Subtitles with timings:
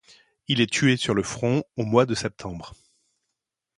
[0.47, 2.73] Il est tué sur le front au mois de septembre.